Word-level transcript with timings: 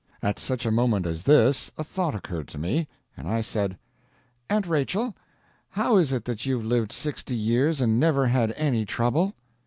At 0.23 0.39
such 0.39 0.65
a 0.65 0.71
moment 0.71 1.05
as 1.05 1.21
this 1.21 1.71
a 1.77 1.83
thought 1.83 2.15
occurred 2.15 2.47
to 2.47 2.57
me, 2.57 2.87
and 3.15 3.27
I 3.27 3.41
said: 3.41 3.77
"Aunt 4.49 4.65
Rachel, 4.65 5.15
how 5.69 5.97
is 5.97 6.11
it 6.11 6.25
that 6.25 6.43
you've 6.43 6.65
lived 6.65 6.91
sixty 6.91 7.35
years 7.35 7.79
and 7.81 7.99
never 7.99 8.25
had 8.25 8.51
any 8.53 8.83
trouble?" 8.83 9.35